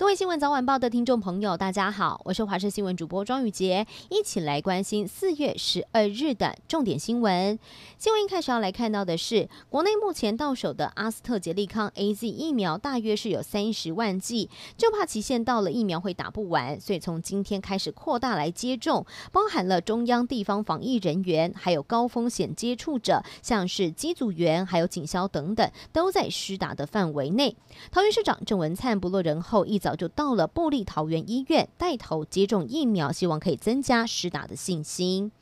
[0.00, 7.58] 各位新闻早晚报的听众朋友，大家好，我是华视新闻主播庄宇杰，一起来关心四月十二日的重点新闻。
[7.98, 27.54] 新闻一开始要来看到的是，国内目前到手的阿斯特捷利康 AZ 疫苗大约是有三十万剂，就怕期限到了疫苗会打不完，所以从今天开始扩大来接种，包含了中央地方防疫人员，还有高风险接触者，像是机组员，还有警消等等，都在施打的范围内。
[27.90, 29.89] 桃园市长郑文灿不落人后，一早。
[29.90, 35.32] 早就到了布利桃园医院带头接种疫苗，希望可以增加施打的信心。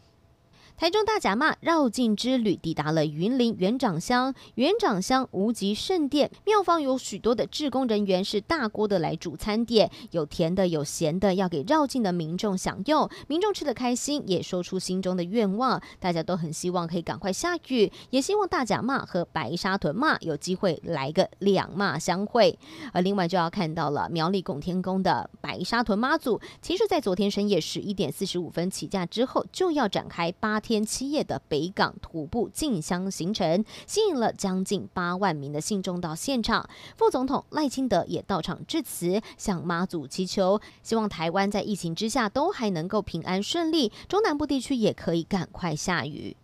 [0.79, 13.11] 台中大甲妈绕境之旅抵达了云林园长乡，园长乡无极圣殿庙方有许多的志工人员，是大锅的来煮餐点，有甜的有咸的，要给绕境的民众享用。
[13.27, 15.83] 民众吃得开心，也说出心中的愿望。
[15.99, 22.57] 大家都很希望可以赶快下雨，也希望大甲妈和白沙屯妈有机会来个两妈相会。
[22.93, 36.69] 而另外就要看到了苗栗拱天宫的白沙屯妈祖，其实在昨天深夜十一点四十五分起驾之后，就要展开八天七夜的北港徒步进香行程，吸引了将近八万名的信众到现场。
[36.95, 46.37] 副总统赖清德也到场致辞，向妈祖祈求，希望台湾在疫情之下都还能够平安顺利，中南部地区也可以赶快下雨。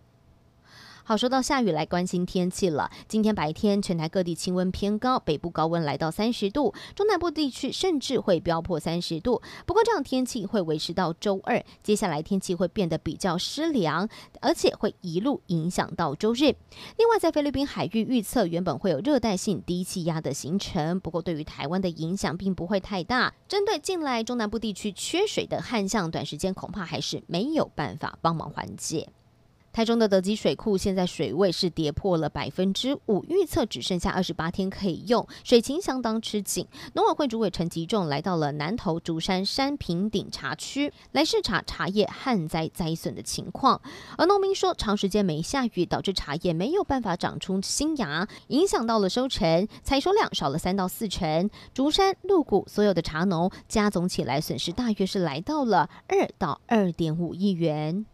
[1.06, 2.90] 好，说到下雨，来关心天气了。
[3.06, 9.42] 今天白天全台各地气温偏高，北部高温来到三十度，中南部地区甚至会飙破三十度。
[9.66, 14.08] 不过这样天气会维持到周二，接下来天气会变得比较湿凉，
[14.40, 16.56] 而且会一路影响到周日。
[16.96, 23.34] 另外，在菲律宾海域预测原本会有热带性低气压的形成，不过对于台湾的影响并不会太大。
[23.46, 29.10] 针对近来中南部地区缺水的旱象，短时间恐怕还是没有办法帮忙缓解。
[29.74, 36.68] 台中的德基水库现在水位是跌破了百分之五，预测只剩下二十八天可以用，水情相当吃紧。
[36.92, 43.82] 农委会主委陈吉仲来到了南投竹山山平顶茶区来视察茶叶旱灾灾损的情况，
[44.16, 51.50] 而农民说，长时间没下雨导致茶叶没有办法长出新芽，影响到了收成，采收量少了三到四成。
[51.72, 58.06] 竹山、鹿谷所有的茶农加总起来损失大约是来到了二到二点五亿元。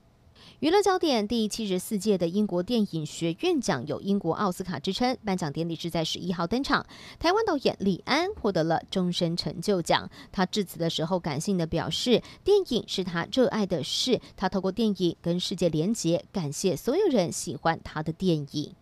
[0.60, 6.84] 娱乐焦点：第七十四届的英国电影学院奖有英国奥斯卡之称，颁奖典礼是在十一号登场。
[7.18, 10.10] 台湾导演李安获得了终身成就奖。
[10.30, 18.74] 他致辞的时候感性的表示，电影是他热爱的事，他透过电影跟世界连结，感谢所有人喜欢他的电影。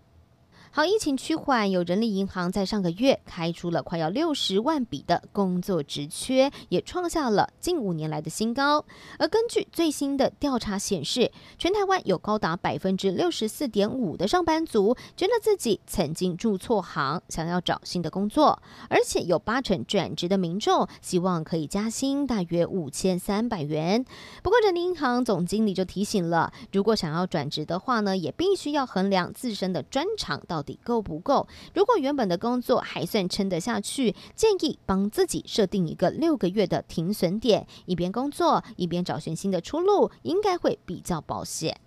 [0.70, 8.84] 好，疫情趋缓，有人力银行在上个月开出了快要六十万笔的工作职缺，也创下了近五年来的新高。
[9.18, 24.04] 而根据最新的调查显示，全台湾有高达百分之六十四点五的上班族觉得自己曾经入错行，想要找新的工作，而且有八成转职的民众希望可以加薪大约五千三百元。
[24.42, 30.57] 不过，人力银行总经理就提醒了，如果想要转职的话呢，也必须要衡量自身的专长到。
[30.58, 31.46] 到底够不够？
[31.72, 41.80] 如果原本的工作还算撑得下去，建议帮自己设定一个六个月的停损点，一边工作一边找寻新的出路，应该会比较保险。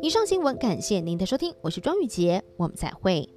[0.00, 3.33] 以上新闻感谢您的收听，我是庄宇洁，我们再会。